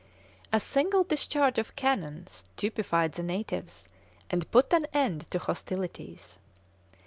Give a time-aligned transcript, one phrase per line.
[0.51, 3.87] A single discharge of cannon stupefied the natives,
[4.31, 6.39] and put an end to hostilities.